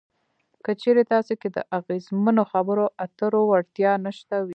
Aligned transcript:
که 0.63 0.71
چېرې 0.81 1.03
تاسې 1.11 1.33
کې 1.41 1.49
د 1.55 1.57
اغیزمنو 1.77 2.43
خبرو 2.51 2.85
اترو 3.03 3.41
وړتیا 3.51 3.91
نشته 4.05 4.35
وي. 4.45 4.49